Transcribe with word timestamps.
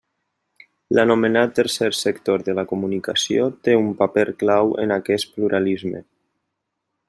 L'anomenat 0.99 1.51
tercer 1.59 1.89
sector 1.97 2.45
de 2.47 2.55
la 2.59 2.63
comunicació 2.71 3.45
té 3.69 3.77
un 3.83 3.93
paper 4.03 4.27
clau 4.41 4.73
en 4.85 4.95
aquest 4.99 5.33
pluralisme. 5.37 6.05